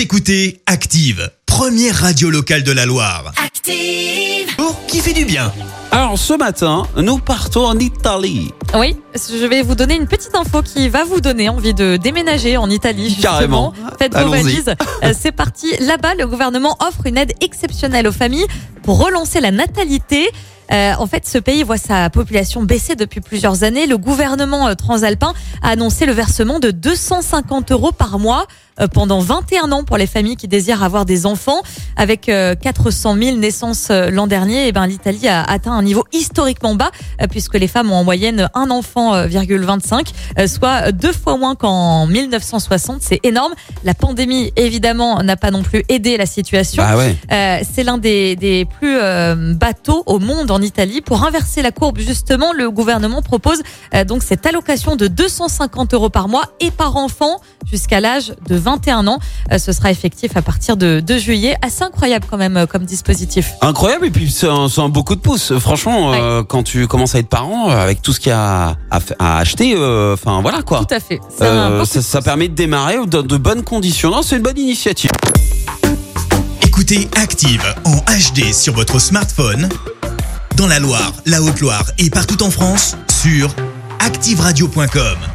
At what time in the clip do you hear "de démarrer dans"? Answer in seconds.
72.48-73.22